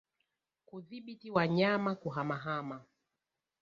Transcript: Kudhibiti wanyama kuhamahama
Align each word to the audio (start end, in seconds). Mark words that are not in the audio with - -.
Kudhibiti 0.67 1.27
wanyama 1.35 1.91
kuhamahama 2.01 2.77